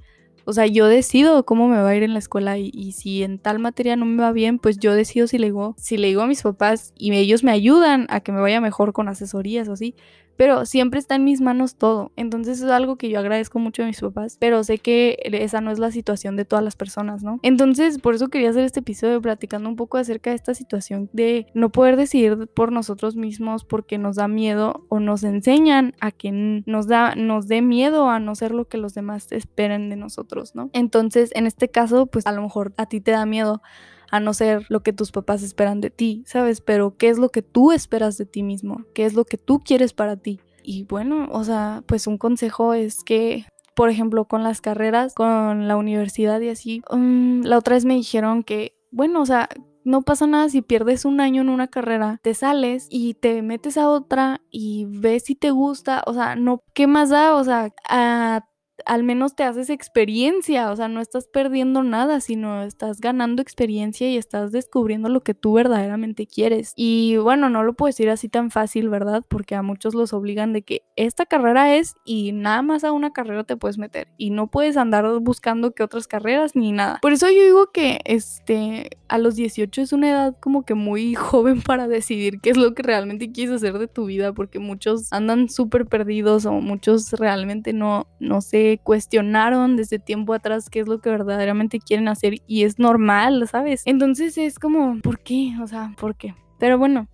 o 0.46 0.52
sea, 0.52 0.66
yo 0.66 0.86
decido 0.86 1.44
cómo 1.44 1.66
me 1.66 1.76
va 1.76 1.88
a 1.88 1.96
ir 1.96 2.04
en 2.04 2.12
la 2.12 2.20
escuela 2.20 2.56
y, 2.56 2.92
si 2.92 3.24
en 3.24 3.40
tal 3.40 3.58
materia 3.58 3.96
no 3.96 4.06
me 4.06 4.22
va 4.22 4.30
bien, 4.30 4.60
pues 4.60 4.78
yo 4.78 4.94
decido 4.94 5.26
si 5.26 5.38
le 5.38 5.48
digo, 5.48 5.74
si 5.76 5.96
le 5.96 6.06
digo 6.06 6.22
a 6.22 6.28
mis 6.28 6.42
papás 6.42 6.94
y 6.96 7.12
ellos 7.12 7.42
me 7.42 7.50
ayudan 7.50 8.06
a 8.10 8.20
que 8.20 8.30
me 8.30 8.40
vaya 8.40 8.60
mejor 8.60 8.92
con 8.92 9.08
asesorías 9.08 9.68
o 9.68 9.72
así, 9.72 9.96
pero 10.36 10.66
siempre 10.66 11.00
está 11.00 11.14
en 11.16 11.24
mis 11.24 11.40
manos 11.40 11.76
todo. 11.76 12.12
Entonces 12.16 12.60
es 12.60 12.70
algo 12.70 12.96
que 12.96 13.08
yo 13.08 13.18
agradezco 13.18 13.58
mucho 13.58 13.82
a 13.82 13.86
mis 13.86 14.00
papás, 14.00 14.36
pero 14.40 14.62
sé 14.64 14.78
que 14.78 15.18
esa 15.22 15.60
no 15.60 15.70
es 15.70 15.78
la 15.78 15.90
situación 15.90 16.36
de 16.36 16.44
todas 16.44 16.64
las 16.64 16.76
personas, 16.76 17.22
¿no? 17.22 17.40
Entonces, 17.42 17.98
por 17.98 18.14
eso 18.14 18.28
quería 18.28 18.50
hacer 18.50 18.64
este 18.64 18.80
episodio 18.80 19.20
platicando 19.20 19.68
un 19.68 19.76
poco 19.76 19.98
acerca 19.98 20.30
de 20.30 20.36
esta 20.36 20.54
situación 20.54 21.10
de 21.12 21.46
no 21.54 21.70
poder 21.70 21.96
decidir 21.96 22.48
por 22.54 22.72
nosotros 22.72 23.16
mismos 23.16 23.64
porque 23.64 23.98
nos 23.98 24.16
da 24.16 24.28
miedo 24.28 24.86
o 24.88 25.00
nos 25.00 25.24
enseñan 25.24 25.94
a 26.00 26.10
que 26.10 26.32
nos 26.66 26.86
da 26.86 27.14
nos 27.14 27.48
dé 27.48 27.62
miedo 27.62 28.08
a 28.08 28.20
no 28.20 28.34
ser 28.34 28.52
lo 28.52 28.66
que 28.66 28.78
los 28.78 28.94
demás 28.94 29.30
esperen 29.32 29.90
de 29.90 29.96
nosotros, 29.96 30.54
¿no? 30.54 30.70
Entonces, 30.72 31.30
en 31.34 31.46
este 31.46 31.68
caso, 31.68 32.06
pues 32.06 32.26
a 32.26 32.32
lo 32.32 32.42
mejor 32.42 32.74
a 32.76 32.86
ti 32.86 33.00
te 33.00 33.12
da 33.12 33.26
miedo 33.26 33.62
a 34.10 34.20
no 34.20 34.34
ser 34.34 34.66
lo 34.68 34.82
que 34.82 34.92
tus 34.92 35.12
papás 35.12 35.42
esperan 35.42 35.80
de 35.80 35.90
ti, 35.90 36.22
¿sabes? 36.26 36.60
Pero 36.60 36.96
¿qué 36.96 37.08
es 37.08 37.18
lo 37.18 37.30
que 37.30 37.42
tú 37.42 37.72
esperas 37.72 38.18
de 38.18 38.26
ti 38.26 38.42
mismo? 38.42 38.84
¿Qué 38.94 39.04
es 39.04 39.14
lo 39.14 39.24
que 39.24 39.38
tú 39.38 39.60
quieres 39.60 39.92
para 39.92 40.16
ti? 40.16 40.40
Y 40.62 40.84
bueno, 40.84 41.28
o 41.30 41.44
sea, 41.44 41.82
pues 41.86 42.06
un 42.06 42.18
consejo 42.18 42.74
es 42.74 43.04
que 43.04 43.46
por 43.76 43.90
ejemplo, 43.90 44.24
con 44.24 44.42
las 44.42 44.62
carreras, 44.62 45.14
con 45.14 45.68
la 45.68 45.76
universidad 45.76 46.40
y 46.40 46.48
así, 46.48 46.82
um, 46.90 47.42
la 47.42 47.58
otra 47.58 47.74
vez 47.74 47.84
me 47.84 47.94
dijeron 47.94 48.42
que, 48.42 48.74
bueno, 48.90 49.20
o 49.20 49.26
sea, 49.26 49.50
no 49.84 50.00
pasa 50.00 50.26
nada 50.26 50.48
si 50.48 50.62
pierdes 50.62 51.04
un 51.04 51.20
año 51.20 51.42
en 51.42 51.50
una 51.50 51.68
carrera, 51.68 52.18
te 52.22 52.32
sales 52.32 52.88
y 52.90 53.14
te 53.14 53.42
metes 53.42 53.76
a 53.76 53.90
otra 53.90 54.40
y 54.50 54.86
ves 54.88 55.24
si 55.24 55.34
te 55.34 55.50
gusta, 55.50 56.02
o 56.06 56.14
sea, 56.14 56.36
no, 56.36 56.62
¿qué 56.74 56.86
más 56.86 57.10
da? 57.10 57.36
O 57.36 57.44
sea, 57.44 57.70
a 57.88 58.46
al 58.84 59.02
menos 59.02 59.34
te 59.34 59.44
haces 59.44 59.70
experiencia, 59.70 60.70
o 60.70 60.76
sea, 60.76 60.88
no 60.88 61.00
estás 61.00 61.26
perdiendo 61.26 61.82
nada, 61.82 62.20
sino 62.20 62.62
estás 62.62 63.00
ganando 63.00 63.42
experiencia 63.42 64.10
y 64.10 64.16
estás 64.16 64.52
descubriendo 64.52 65.08
lo 65.08 65.22
que 65.22 65.34
tú 65.34 65.54
verdaderamente 65.54 66.26
quieres. 66.26 66.72
Y 66.76 67.16
bueno, 67.16 67.48
no 67.48 67.62
lo 67.62 67.74
puedo 67.74 67.88
decir 67.88 68.10
así 68.10 68.28
tan 68.28 68.50
fácil, 68.50 68.88
¿verdad? 68.88 69.24
Porque 69.26 69.54
a 69.54 69.62
muchos 69.62 69.94
los 69.94 70.12
obligan 70.12 70.52
de 70.52 70.62
que 70.62 70.82
esta 70.96 71.26
carrera 71.26 71.74
es 71.76 71.94
y 72.04 72.32
nada 72.32 72.62
más 72.62 72.84
a 72.84 72.92
una 72.92 73.12
carrera 73.12 73.44
te 73.44 73.56
puedes 73.56 73.78
meter 73.78 74.08
y 74.18 74.30
no 74.30 74.48
puedes 74.48 74.76
andar 74.76 75.06
buscando 75.20 75.72
que 75.72 75.82
otras 75.82 76.06
carreras 76.06 76.54
ni 76.54 76.72
nada. 76.72 76.98
Por 77.00 77.12
eso 77.12 77.28
yo 77.30 77.42
digo 77.42 77.70
que 77.72 78.00
este 78.04 78.90
a 79.08 79.18
los 79.18 79.36
18 79.36 79.82
es 79.82 79.92
una 79.92 80.10
edad 80.10 80.36
como 80.40 80.64
que 80.64 80.74
muy 80.74 81.14
joven 81.14 81.62
para 81.62 81.88
decidir 81.88 82.40
qué 82.40 82.50
es 82.50 82.56
lo 82.56 82.74
que 82.74 82.82
realmente 82.82 83.32
quieres 83.32 83.56
hacer 83.56 83.78
de 83.78 83.88
tu 83.88 84.06
vida, 84.06 84.32
porque 84.32 84.58
muchos 84.58 85.12
andan 85.12 85.48
súper 85.48 85.86
perdidos 85.86 86.46
o 86.46 86.52
muchos 86.52 87.12
realmente 87.12 87.72
no 87.72 88.06
no 88.18 88.40
sé 88.40 88.65
cuestionaron 88.82 89.76
desde 89.76 89.98
tiempo 89.98 90.34
atrás 90.34 90.68
qué 90.70 90.80
es 90.80 90.88
lo 90.88 91.00
que 91.00 91.10
verdaderamente 91.10 91.78
quieren 91.78 92.08
hacer 92.08 92.34
y 92.46 92.64
es 92.64 92.78
normal, 92.78 93.46
¿sabes? 93.48 93.82
Entonces 93.86 94.36
es 94.38 94.58
como, 94.58 95.00
¿por 95.00 95.20
qué? 95.20 95.54
O 95.62 95.66
sea, 95.66 95.94
¿por 95.98 96.16
qué? 96.16 96.34
Pero 96.58 96.78
bueno, 96.78 97.08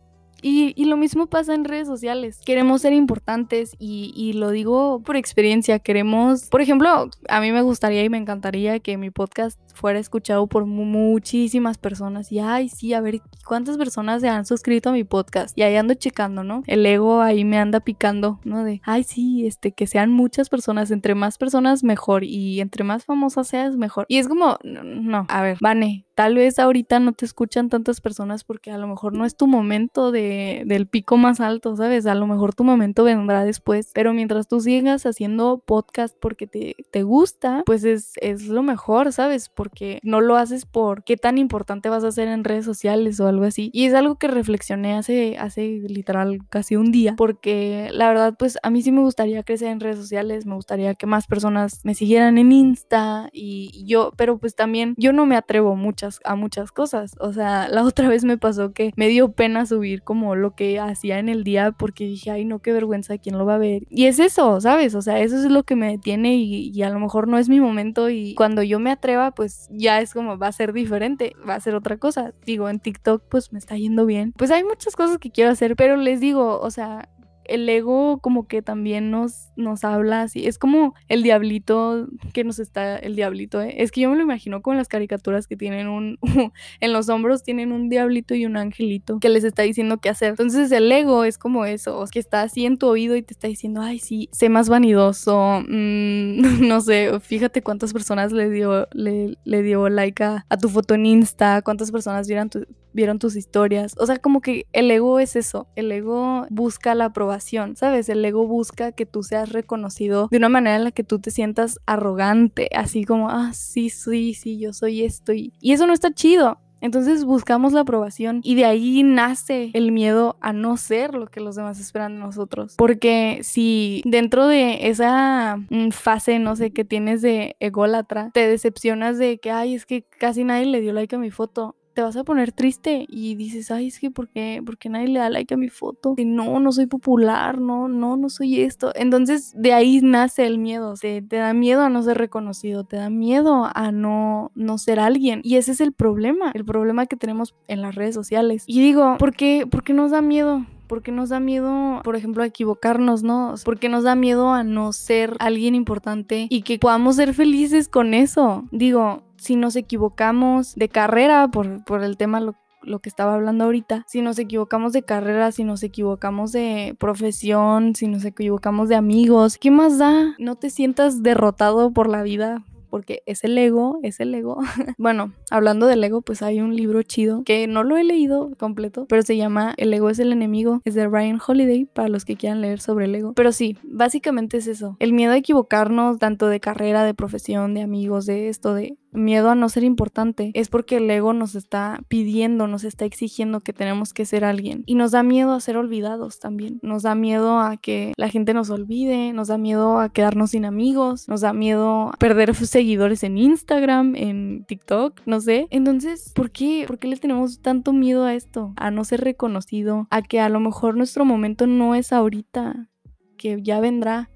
y, 0.44 0.84
lo 0.84 0.96
mismo 0.96 1.28
pasa 1.28 1.54
en 1.54 1.64
redes 1.64 1.86
sociales. 1.86 2.40
Queremos 2.44 2.82
ser 2.82 2.92
importantes 2.92 3.76
y, 3.78 4.12
y, 4.16 4.32
lo 4.32 4.50
digo 4.50 5.00
por 5.04 5.16
experiencia. 5.16 5.78
Queremos, 5.78 6.48
por 6.48 6.60
ejemplo, 6.60 7.08
a 7.28 7.40
mí 7.40 7.52
me 7.52 7.62
gustaría 7.62 8.02
y 8.02 8.08
me 8.08 8.18
encantaría 8.18 8.80
que 8.80 8.96
mi 8.96 9.10
podcast 9.10 9.60
fuera 9.72 9.98
escuchado 9.98 10.46
por 10.46 10.66
muchísimas 10.66 11.78
personas. 11.78 12.30
Y 12.32 12.38
ay, 12.38 12.68
sí, 12.68 12.94
a 12.94 13.00
ver 13.00 13.20
cuántas 13.44 13.76
personas 13.76 14.20
se 14.20 14.28
han 14.28 14.44
suscrito 14.44 14.90
a 14.90 14.92
mi 14.92 15.04
podcast. 15.04 15.56
Y 15.56 15.62
ahí 15.62 15.76
ando 15.76 15.94
checando, 15.94 16.44
¿no? 16.44 16.62
El 16.66 16.84
ego 16.86 17.20
ahí 17.20 17.44
me 17.44 17.58
anda 17.58 17.80
picando, 17.80 18.40
¿no? 18.44 18.64
De, 18.64 18.80
ay, 18.84 19.04
sí, 19.04 19.46
este, 19.46 19.72
que 19.72 19.86
sean 19.86 20.10
muchas 20.10 20.48
personas. 20.48 20.90
Entre 20.90 21.14
más 21.14 21.38
personas, 21.38 21.84
mejor. 21.84 22.24
Y 22.24 22.60
entre 22.60 22.84
más 22.84 23.04
famosas 23.04 23.48
seas, 23.48 23.76
mejor. 23.76 24.06
Y 24.08 24.18
es 24.18 24.28
como, 24.28 24.58
no, 24.62 25.26
a 25.28 25.42
ver, 25.42 25.58
Vane, 25.60 26.06
tal 26.14 26.36
vez 26.36 26.58
ahorita 26.58 27.00
no 27.00 27.12
te 27.12 27.24
escuchan 27.24 27.68
tantas 27.68 28.00
personas 28.00 28.44
porque 28.44 28.70
a 28.70 28.78
lo 28.78 28.86
mejor 28.86 29.12
no 29.12 29.24
es 29.24 29.36
tu 29.36 29.46
momento 29.46 30.12
de, 30.12 30.62
del 30.66 30.86
pico 30.86 31.16
más 31.16 31.40
alto, 31.40 31.74
¿sabes? 31.76 32.06
A 32.06 32.14
lo 32.14 32.26
mejor 32.26 32.54
tu 32.54 32.64
momento 32.64 33.04
vendrá 33.04 33.44
después, 33.44 33.90
pero 33.94 34.12
mientras 34.12 34.48
tú 34.48 34.60
sigas 34.60 35.06
haciendo 35.06 35.62
podcast 35.64 36.16
porque 36.20 36.46
te, 36.46 36.76
te 36.90 37.02
gusta, 37.02 37.62
pues 37.66 37.84
es, 37.84 38.12
es 38.20 38.48
lo 38.48 38.62
mejor, 38.62 39.12
¿sabes? 39.12 39.48
Porque 39.62 40.00
no 40.02 40.20
lo 40.20 40.36
haces 40.38 40.66
por 40.66 41.04
qué 41.04 41.16
tan 41.16 41.38
importante 41.38 41.88
vas 41.88 42.02
a 42.02 42.10
ser 42.10 42.26
en 42.26 42.42
redes 42.42 42.64
sociales 42.64 43.20
o 43.20 43.28
algo 43.28 43.44
así. 43.44 43.70
Y 43.72 43.84
es 43.84 43.94
algo 43.94 44.16
que 44.16 44.26
reflexioné 44.26 44.94
hace, 44.94 45.38
hace 45.38 45.82
literal 45.86 46.40
casi 46.48 46.74
un 46.74 46.90
día, 46.90 47.14
porque 47.16 47.88
la 47.92 48.08
verdad, 48.08 48.34
pues 48.36 48.58
a 48.64 48.70
mí 48.70 48.82
sí 48.82 48.90
me 48.90 49.02
gustaría 49.02 49.44
crecer 49.44 49.68
en 49.68 49.78
redes 49.78 49.98
sociales, 49.98 50.46
me 50.46 50.56
gustaría 50.56 50.96
que 50.96 51.06
más 51.06 51.28
personas 51.28 51.78
me 51.84 51.94
siguieran 51.94 52.38
en 52.38 52.50
Insta 52.50 53.28
y 53.32 53.84
yo, 53.86 54.10
pero 54.16 54.36
pues 54.36 54.56
también 54.56 54.94
yo 54.96 55.12
no 55.12 55.26
me 55.26 55.36
atrevo 55.36 55.76
muchas, 55.76 56.18
a 56.24 56.34
muchas 56.34 56.72
cosas. 56.72 57.12
O 57.20 57.32
sea, 57.32 57.68
la 57.68 57.84
otra 57.84 58.08
vez 58.08 58.24
me 58.24 58.38
pasó 58.38 58.72
que 58.72 58.90
me 58.96 59.06
dio 59.06 59.30
pena 59.30 59.64
subir 59.64 60.02
como 60.02 60.34
lo 60.34 60.56
que 60.56 60.80
hacía 60.80 61.20
en 61.20 61.28
el 61.28 61.44
día 61.44 61.70
porque 61.70 62.02
dije, 62.02 62.32
ay, 62.32 62.44
no, 62.44 62.58
qué 62.58 62.72
vergüenza, 62.72 63.16
¿quién 63.16 63.38
lo 63.38 63.46
va 63.46 63.54
a 63.54 63.58
ver? 63.58 63.86
Y 63.90 64.06
es 64.06 64.18
eso, 64.18 64.60
¿sabes? 64.60 64.96
O 64.96 65.02
sea, 65.02 65.20
eso 65.20 65.36
es 65.36 65.44
lo 65.44 65.62
que 65.62 65.76
me 65.76 65.92
detiene 65.92 66.34
y, 66.34 66.72
y 66.74 66.82
a 66.82 66.90
lo 66.90 66.98
mejor 66.98 67.28
no 67.28 67.38
es 67.38 67.48
mi 67.48 67.60
momento 67.60 68.10
y 68.10 68.34
cuando 68.34 68.64
yo 68.64 68.80
me 68.80 68.90
atreva, 68.90 69.30
pues 69.30 69.51
ya 69.70 70.00
es 70.00 70.12
como 70.12 70.38
va 70.38 70.48
a 70.48 70.52
ser 70.52 70.72
diferente, 70.72 71.34
va 71.48 71.54
a 71.54 71.60
ser 71.60 71.74
otra 71.74 71.96
cosa. 71.96 72.32
Digo, 72.44 72.68
en 72.68 72.80
TikTok 72.80 73.24
pues 73.28 73.52
me 73.52 73.58
está 73.58 73.76
yendo 73.76 74.06
bien. 74.06 74.32
Pues 74.32 74.50
hay 74.50 74.64
muchas 74.64 74.96
cosas 74.96 75.18
que 75.18 75.30
quiero 75.30 75.50
hacer, 75.50 75.76
pero 75.76 75.96
les 75.96 76.20
digo, 76.20 76.60
o 76.60 76.70
sea, 76.70 77.08
el 77.44 77.68
ego 77.68 78.18
como 78.20 78.46
que 78.46 78.62
también 78.62 79.10
nos, 79.10 79.50
nos 79.56 79.84
habla 79.84 80.22
así. 80.22 80.46
Es 80.46 80.58
como 80.58 80.94
el 81.08 81.22
diablito 81.22 82.08
que 82.32 82.44
nos 82.44 82.58
está, 82.58 82.96
el 82.96 83.16
diablito, 83.16 83.60
¿eh? 83.60 83.74
Es 83.78 83.90
que 83.90 84.02
yo 84.02 84.10
me 84.10 84.16
lo 84.16 84.22
imagino 84.22 84.62
con 84.62 84.76
las 84.76 84.88
caricaturas 84.88 85.46
que 85.46 85.56
tienen 85.56 85.88
un, 85.88 86.18
en 86.80 86.92
los 86.92 87.08
hombros 87.08 87.42
tienen 87.42 87.72
un 87.72 87.88
diablito 87.88 88.34
y 88.34 88.46
un 88.46 88.56
angelito 88.56 89.18
que 89.20 89.28
les 89.28 89.44
está 89.44 89.62
diciendo 89.62 89.98
qué 89.98 90.08
hacer. 90.08 90.30
Entonces 90.30 90.72
el 90.72 90.90
ego 90.90 91.24
es 91.24 91.38
como 91.38 91.64
eso, 91.64 92.04
que 92.10 92.18
está 92.18 92.42
así 92.42 92.66
en 92.66 92.78
tu 92.78 92.86
oído 92.86 93.16
y 93.16 93.22
te 93.22 93.34
está 93.34 93.48
diciendo, 93.48 93.80
ay, 93.80 93.98
sí, 93.98 94.28
sé 94.32 94.48
más 94.48 94.68
vanidoso, 94.68 95.62
mm, 95.66 96.42
no 96.68 96.80
sé, 96.80 97.18
fíjate 97.20 97.62
cuántas 97.62 97.92
personas 97.92 98.32
le 98.32 98.50
dio, 98.50 98.88
le, 98.92 99.62
dio 99.62 99.88
like 99.88 100.22
a, 100.22 100.44
tu 100.60 100.68
foto 100.68 100.94
en 100.94 101.06
Insta, 101.06 101.62
cuántas 101.62 101.90
personas 101.90 102.28
vieron, 102.28 102.50
vieron 102.92 103.18
tus 103.18 103.36
historias. 103.36 103.94
O 103.98 104.06
sea, 104.06 104.18
como 104.18 104.40
que 104.40 104.66
el 104.72 104.90
ego 104.90 105.18
es 105.18 105.36
eso, 105.36 105.68
el 105.76 105.90
ego 105.92 106.46
busca 106.50 106.94
la 106.94 107.06
aprobación 107.06 107.42
¿sabes? 107.76 108.08
El 108.08 108.24
ego 108.24 108.46
busca 108.46 108.92
que 108.92 109.06
tú 109.06 109.22
seas 109.22 109.50
reconocido 109.50 110.28
de 110.30 110.38
una 110.38 110.48
manera 110.48 110.76
en 110.76 110.84
la 110.84 110.90
que 110.90 111.04
tú 111.04 111.18
te 111.18 111.30
sientas 111.30 111.78
arrogante, 111.86 112.68
así 112.74 113.04
como, 113.04 113.30
ah, 113.30 113.52
sí, 113.52 113.90
sí, 113.90 114.34
sí, 114.34 114.58
yo 114.58 114.72
soy 114.72 115.02
esto. 115.04 115.32
Y, 115.32 115.52
y 115.60 115.72
eso 115.72 115.86
no 115.86 115.92
está 115.92 116.12
chido. 116.12 116.58
Entonces 116.80 117.24
buscamos 117.24 117.72
la 117.72 117.82
aprobación 117.82 118.40
y 118.42 118.56
de 118.56 118.64
ahí 118.64 119.04
nace 119.04 119.70
el 119.72 119.92
miedo 119.92 120.36
a 120.40 120.52
no 120.52 120.76
ser 120.76 121.14
lo 121.14 121.28
que 121.28 121.40
los 121.40 121.54
demás 121.54 121.78
esperan 121.78 122.14
de 122.14 122.20
nosotros. 122.20 122.74
Porque 122.76 123.38
si 123.44 124.02
dentro 124.04 124.48
de 124.48 124.88
esa 124.88 125.58
mm, 125.70 125.90
fase, 125.90 126.40
no 126.40 126.56
sé, 126.56 126.72
que 126.72 126.84
tienes 126.84 127.22
de 127.22 127.54
ególatra, 127.60 128.30
te 128.34 128.48
decepcionas 128.48 129.16
de 129.16 129.38
que, 129.38 129.52
ay, 129.52 129.76
es 129.76 129.86
que 129.86 130.02
casi 130.02 130.42
nadie 130.42 130.66
le 130.66 130.80
dio 130.80 130.92
like 130.92 131.14
a 131.14 131.20
mi 131.20 131.30
foto, 131.30 131.76
te 131.94 132.02
vas 132.02 132.16
a 132.16 132.24
poner 132.24 132.52
triste 132.52 133.06
y 133.08 133.34
dices, 133.34 133.70
ay, 133.70 133.88
es 133.88 133.98
que 133.98 134.10
¿por 134.10 134.28
qué, 134.28 134.62
nadie 134.88 135.08
le 135.08 135.20
da 135.20 135.30
like 135.30 135.54
a 135.54 135.56
mi 135.56 135.68
foto? 135.68 136.14
Y 136.16 136.24
no, 136.24 136.60
no 136.60 136.72
soy 136.72 136.86
popular, 136.86 137.60
no, 137.60 137.88
no, 137.88 138.16
no 138.16 138.28
soy 138.28 138.60
esto. 138.60 138.92
Entonces 138.94 139.52
de 139.56 139.72
ahí 139.72 140.00
nace 140.02 140.46
el 140.46 140.58
miedo, 140.58 140.94
te, 141.00 141.20
da 141.20 141.52
miedo 141.54 141.82
a 141.82 141.88
no 141.88 142.02
ser 142.02 142.18
reconocido, 142.18 142.84
te 142.84 142.96
da 142.96 143.10
miedo 143.10 143.68
a 143.74 143.92
no, 143.92 144.50
no 144.54 144.78
ser 144.78 145.00
alguien. 145.00 145.40
Y 145.44 145.56
ese 145.56 145.72
es 145.72 145.80
el 145.80 145.92
problema, 145.92 146.50
el 146.54 146.64
problema 146.64 147.06
que 147.06 147.16
tenemos 147.16 147.54
en 147.68 147.82
las 147.82 147.94
redes 147.94 148.14
sociales. 148.14 148.64
Y 148.66 148.80
digo, 148.80 149.16
¿por 149.18 149.34
qué, 149.34 149.66
por 149.70 149.82
qué 149.82 149.92
nos 149.92 150.10
da 150.10 150.22
miedo? 150.22 150.64
¿Por 150.92 151.02
qué 151.02 151.10
nos 151.10 151.30
da 151.30 151.40
miedo, 151.40 152.02
por 152.04 152.16
ejemplo, 152.16 152.42
a 152.42 152.46
equivocarnos, 152.46 153.22
no? 153.22 153.54
¿Por 153.64 153.78
qué 153.78 153.88
nos 153.88 154.04
da 154.04 154.14
miedo 154.14 154.52
a 154.52 154.62
no 154.62 154.92
ser 154.92 155.36
alguien 155.38 155.74
importante 155.74 156.48
y 156.50 156.60
que 156.62 156.78
podamos 156.78 157.16
ser 157.16 157.32
felices 157.32 157.88
con 157.88 158.12
eso? 158.12 158.66
Digo, 158.72 159.22
si 159.42 159.56
nos 159.56 159.76
equivocamos 159.76 160.74
de 160.74 160.88
carrera, 160.88 161.48
por, 161.48 161.84
por 161.84 162.02
el 162.04 162.16
tema 162.16 162.40
lo, 162.40 162.54
lo 162.82 163.00
que 163.00 163.08
estaba 163.08 163.34
hablando 163.34 163.64
ahorita, 163.64 164.04
si 164.06 164.22
nos 164.22 164.38
equivocamos 164.38 164.92
de 164.92 165.02
carrera, 165.02 165.52
si 165.52 165.64
nos 165.64 165.82
equivocamos 165.82 166.52
de 166.52 166.96
profesión, 166.98 167.94
si 167.94 168.06
nos 168.06 168.24
equivocamos 168.24 168.88
de 168.88 168.96
amigos, 168.96 169.58
¿qué 169.58 169.70
más 169.70 169.98
da? 169.98 170.34
No 170.38 170.56
te 170.56 170.70
sientas 170.70 171.22
derrotado 171.22 171.92
por 171.92 172.08
la 172.08 172.22
vida 172.22 172.64
porque 172.92 173.22
es 173.24 173.42
el 173.42 173.56
ego, 173.56 174.00
es 174.02 174.20
el 174.20 174.34
ego. 174.34 174.58
bueno, 174.98 175.32
hablando 175.50 175.86
del 175.86 176.04
ego, 176.04 176.20
pues 176.20 176.42
hay 176.42 176.60
un 176.60 176.76
libro 176.76 177.02
chido 177.02 177.42
que 177.42 177.66
no 177.66 177.84
lo 177.84 177.96
he 177.96 178.04
leído 178.04 178.50
completo, 178.58 179.06
pero 179.08 179.22
se 179.22 179.38
llama 179.38 179.72
El 179.78 179.94
ego 179.94 180.10
es 180.10 180.18
el 180.18 180.30
enemigo, 180.30 180.82
es 180.84 180.94
de 180.94 181.08
Ryan 181.08 181.40
Holiday 181.44 181.86
para 181.86 182.08
los 182.08 182.26
que 182.26 182.36
quieran 182.36 182.60
leer 182.60 182.80
sobre 182.80 183.06
el 183.06 183.14
ego. 183.14 183.32
Pero 183.32 183.50
sí, 183.52 183.78
básicamente 183.82 184.58
es 184.58 184.66
eso, 184.66 184.98
el 185.00 185.14
miedo 185.14 185.32
a 185.32 185.38
equivocarnos 185.38 186.18
tanto 186.18 186.48
de 186.48 186.60
carrera, 186.60 187.02
de 187.02 187.14
profesión, 187.14 187.72
de 187.72 187.80
amigos, 187.80 188.26
de 188.26 188.50
esto, 188.50 188.74
de 188.74 188.98
miedo 189.12 189.50
a 189.50 189.54
no 189.54 189.68
ser 189.68 189.84
importante, 189.84 190.50
es 190.54 190.68
porque 190.68 190.96
el 190.96 191.10
ego 191.10 191.32
nos 191.32 191.54
está 191.54 192.00
pidiendo, 192.08 192.66
nos 192.66 192.84
está 192.84 193.04
exigiendo 193.04 193.60
que 193.60 193.72
tenemos 193.72 194.12
que 194.12 194.24
ser 194.24 194.44
alguien. 194.44 194.82
Y 194.86 194.94
nos 194.94 195.12
da 195.12 195.22
miedo 195.22 195.52
a 195.52 195.60
ser 195.60 195.76
olvidados 195.76 196.38
también. 196.38 196.78
Nos 196.82 197.02
da 197.02 197.14
miedo 197.14 197.60
a 197.60 197.76
que 197.76 198.12
la 198.16 198.28
gente 198.28 198.54
nos 198.54 198.70
olvide, 198.70 199.32
nos 199.32 199.48
da 199.48 199.58
miedo 199.58 199.98
a 199.98 200.08
quedarnos 200.08 200.50
sin 200.50 200.64
amigos, 200.64 201.28
nos 201.28 201.40
da 201.40 201.52
miedo 201.52 202.08
a 202.08 202.16
perder 202.18 202.54
seguidores 202.54 203.22
en 203.22 203.38
Instagram, 203.38 204.14
en 204.16 204.64
TikTok, 204.66 205.20
no 205.26 205.40
sé. 205.40 205.66
Entonces, 205.70 206.32
¿por 206.34 206.50
qué? 206.50 206.84
¿Por 206.86 206.98
qué 206.98 207.08
le 207.08 207.16
tenemos 207.16 207.60
tanto 207.60 207.92
miedo 207.92 208.24
a 208.24 208.34
esto? 208.34 208.72
A 208.76 208.90
no 208.90 209.04
ser 209.04 209.20
reconocido, 209.22 210.06
a 210.10 210.22
que 210.22 210.40
a 210.40 210.48
lo 210.48 210.60
mejor 210.60 210.96
nuestro 210.96 211.24
momento 211.24 211.66
no 211.66 211.94
es 211.94 212.12
ahorita, 212.12 212.88
que 213.36 213.60
ya 213.62 213.80
vendrá 213.80 214.30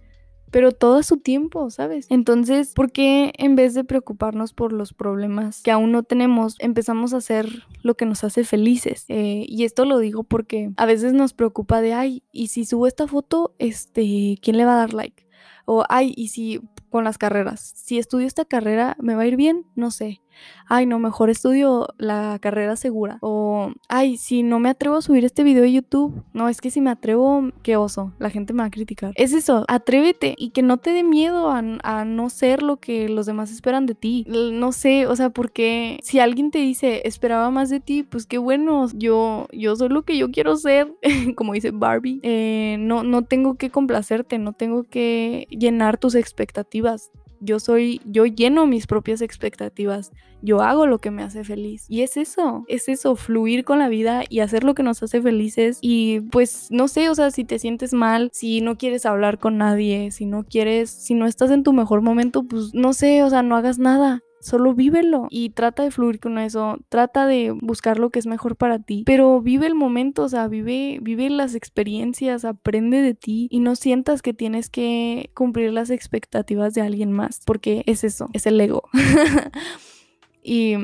pero 0.57 0.73
todo 0.73 0.97
a 0.97 1.03
su 1.03 1.19
tiempo, 1.19 1.69
¿sabes? 1.69 2.07
Entonces, 2.09 2.73
¿por 2.73 2.91
qué 2.91 3.35
en 3.37 3.57
vez 3.57 3.75
de 3.75 3.85
preocuparnos 3.85 4.55
por 4.55 4.73
los 4.73 4.95
problemas 4.95 5.61
que 5.61 5.71
aún 5.71 5.93
no 5.93 6.03
tenemos, 6.03 6.57
empezamos 6.61 7.13
a 7.13 7.19
hacer 7.19 7.65
lo 7.83 7.95
que 7.95 8.07
nos 8.07 8.25
hace 8.25 8.43
felices? 8.43 9.05
Eh, 9.09 9.45
y 9.47 9.65
esto 9.65 9.85
lo 9.85 9.99
digo 9.99 10.23
porque 10.23 10.71
a 10.79 10.87
veces 10.87 11.13
nos 11.13 11.35
preocupa 11.35 11.83
de, 11.83 11.93
ay, 11.93 12.23
y 12.33 12.47
si 12.47 12.65
subo 12.65 12.87
esta 12.87 13.07
foto, 13.07 13.55
este, 13.59 14.39
¿quién 14.41 14.57
le 14.57 14.65
va 14.65 14.77
a 14.77 14.79
dar 14.79 14.95
like? 14.95 15.29
O, 15.67 15.85
ay, 15.91 16.15
y 16.17 16.29
si 16.29 16.63
con 16.89 17.05
las 17.05 17.19
carreras, 17.19 17.61
si 17.61 17.99
estudio 17.99 18.27
esta 18.27 18.47
carrera, 18.47 18.97
¿me 18.99 19.15
va 19.15 19.25
a 19.25 19.27
ir 19.27 19.37
bien? 19.37 19.67
No 19.75 19.91
sé 19.91 20.23
ay, 20.69 20.87
no, 20.87 20.99
mejor 20.99 21.31
estudio 21.31 21.89
la 21.99 22.39
carrera 22.41 22.77
segura. 22.77 23.19
O, 23.21 23.73
ay, 23.89 24.17
si 24.17 24.43
no 24.43 24.59
me 24.59 24.69
atrevo 24.69 24.97
a 24.97 25.03
subir 25.03 25.25
este 25.25 25.45
video 25.45 25.65
a 25.65 25.69
YouTube, 25.69 26.25
no, 26.33 26.49
es 26.49 26.61
que 26.61 26.71
si 26.71 26.81
me 26.81 26.91
atrevo, 26.91 27.51
qué 27.63 27.77
oso, 27.77 28.13
la 28.19 28.31
gente 28.31 28.53
me 28.53 28.63
va 28.63 28.67
a 28.67 28.71
criticar. 28.71 29.13
Es 29.17 29.33
eso, 29.33 29.65
atrévete 29.69 30.35
y 30.37 30.51
que 30.51 30.63
no 30.63 30.79
te 30.79 30.91
dé 30.91 31.05
miedo 31.05 31.51
a, 31.51 31.63
no 32.05 32.31
ser 32.31 32.63
lo 32.63 32.79
que 32.79 33.09
los 33.09 33.27
demás 33.27 33.51
esperan 33.51 33.87
de 33.87 33.95
ti. 33.95 34.25
No 34.29 34.73
sé, 34.73 35.07
o 35.07 35.17
sea, 35.17 35.31
porque 35.31 35.99
si 36.03 36.19
alguien 36.19 36.51
te 36.51 36.59
dice, 36.59 37.03
esperaba 37.05 37.51
más 37.51 37.71
de 37.71 37.81
ti, 37.81 38.03
pues 38.03 38.27
qué 38.27 38.39
bueno, 38.39 38.87
yo, 38.95 39.49
yo 39.53 39.77
soy 39.77 39.89
lo 39.89 40.03
que 40.03 40.19
yo 40.19 40.31
quiero 40.31 40.57
ser, 40.57 40.93
como 41.37 41.55
dice 41.55 41.71
Barbie. 41.71 42.21
Eh, 42.23 42.77
no, 42.81 43.03
no 43.03 43.23
tengo 43.23 43.57
que 43.57 43.71
complacerte, 43.71 44.39
no 44.39 44.53
tengo 44.53 44.85
que 44.85 45.47
llenar 45.51 45.99
tus 45.99 46.15
expectativas 46.15 47.11
yo 47.41 47.61
soy, 47.61 48.01
yo 48.05 48.27
lleno 48.27 48.67
mis 48.67 48.87
propias 48.87 49.21
expectativas, 49.21 50.13
yo 50.43 50.61
hago 50.61 50.87
lo 50.87 50.99
que 50.99 51.11
me 51.11 51.23
hace 51.23 51.45
feliz. 51.45 51.87
Y 51.89 52.03
es 52.03 52.17
eso, 52.17 52.65
es 52.69 52.89
eso, 52.89 53.17
fluir 53.17 53.65
con 53.65 53.79
la 53.79 53.89
vida 53.89 54.23
y 54.29 54.41
hacer 54.41 54.65
lo 54.65 54.75
que 54.75 54.83
nos 54.83 55.03
hace 55.03 55.21
felices. 55.21 55.79
Y 55.81 56.21
pues 56.21 56.69
no 56.71 56.89
sé, 56.89 57.09
o 57.09 57.15
sea, 57.15 57.31
si 57.31 57.45
te 57.45 57.59
sientes 57.59 57.93
mal, 57.93 58.31
si 58.33 58.61
no 58.61 58.77
quieres 58.77 59.07
hablar 59.07 59.39
con 59.39 59.59
nadie, 59.59 60.11
si 60.11 60.27
no 60.27 60.45
quieres, 60.45 60.91
si 60.91 61.15
no 61.15 61.27
estás 61.27 61.51
en 61.51 61.63
tu 61.63 61.73
mejor 61.73 62.03
momento, 62.03 62.45
pues 62.45 62.75
no 62.75 62.93
sé, 62.93 63.23
o 63.23 63.31
sea, 63.31 63.43
no 63.43 63.57
hagas 63.57 63.79
nada 63.79 64.23
solo 64.47 64.75
vívelo 64.75 65.27
y 65.29 65.51
trata 65.51 65.83
de 65.83 65.91
fluir 65.91 66.21
con 66.21 66.39
eso, 66.39 66.79
trata 66.89 67.27
de 67.27 67.51
buscar 67.51 67.99
lo 67.99 68.11
que 68.11 68.19
es 68.19 68.27
mejor 68.27 68.57
para 68.57 68.79
ti, 68.79 69.03
pero 69.05 69.41
vive 69.43 69.67
el 69.67 69.75
momento, 69.75 70.23
o 70.23 70.29
sea, 70.29 70.47
vive, 70.47 70.99
vive 71.03 71.29
las 71.31 71.55
experiencias, 71.55 72.45
aprende 72.45 73.03
de 73.03 73.15
ti 73.15 73.49
y 73.51 73.59
no 73.61 73.75
sientas 73.75 74.23
que 74.23 74.33
tienes 74.33 74.71
que 74.71 75.31
cumplir 75.35 75.73
las 75.73 75.91
expectativas 75.91 76.75
de 76.75 76.83
alguien 76.83 77.11
más, 77.11 77.41
porque 77.45 77.83
es 77.87 78.05
eso, 78.05 78.29
es 78.33 78.47
el 78.47 78.61
ego. 78.61 78.85
y, 80.43 80.77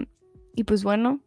y 0.57 0.65
pues 0.65 0.83
bueno, 0.83 1.21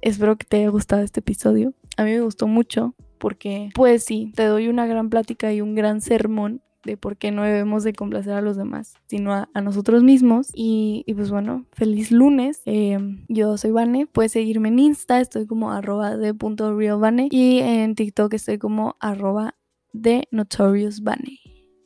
espero 0.00 0.36
que 0.36 0.46
te 0.46 0.56
haya 0.56 0.70
gustado 0.70 1.02
este 1.02 1.20
episodio. 1.20 1.74
A 1.96 2.04
mí 2.04 2.12
me 2.12 2.20
gustó 2.20 2.48
mucho 2.48 2.94
porque, 3.18 3.70
pues 3.74 4.04
sí, 4.04 4.32
te 4.34 4.44
doy 4.44 4.68
una 4.68 4.86
gran 4.86 5.10
plática 5.10 5.52
y 5.52 5.60
un 5.60 5.74
gran 5.74 6.00
sermón 6.00 6.62
de 6.84 6.96
por 6.96 7.16
qué 7.16 7.30
no 7.30 7.42
debemos 7.42 7.84
de 7.84 7.92
complacer 7.92 8.34
a 8.34 8.40
los 8.40 8.56
demás, 8.56 8.94
sino 9.06 9.32
a, 9.32 9.48
nosotros 9.60 10.02
mismos. 10.02 10.50
Y, 10.54 11.04
pues 11.14 11.30
bueno, 11.30 11.66
feliz 11.72 12.10
lunes. 12.10 12.62
Eh, 12.66 12.98
yo 13.28 13.56
soy 13.56 13.70
Vane, 13.70 14.06
puedes 14.06 14.32
seguirme 14.32 14.68
en 14.68 14.78
Insta, 14.78 15.20
estoy 15.20 15.46
como 15.46 15.72
arroba 15.72 16.16
de 16.16 16.34
punto 16.34 16.76
realvane 16.76 17.28
y 17.30 17.58
en 17.58 17.94
TikTok 17.94 18.34
estoy 18.34 18.58
como 18.58 18.96
arroba 19.00 19.54
de 19.92 20.28
notorious 20.30 21.02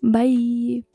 Bye. 0.01 0.89